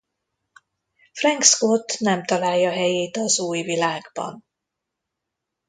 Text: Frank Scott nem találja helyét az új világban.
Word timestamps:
Frank 1.13 1.43
Scott 1.43 1.95
nem 1.99 2.25
találja 2.25 2.71
helyét 2.71 3.17
az 3.17 3.39
új 3.39 3.61
világban. 3.61 4.45